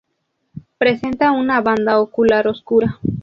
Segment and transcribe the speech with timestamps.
[0.79, 2.97] Presenta una banda ocular oscura.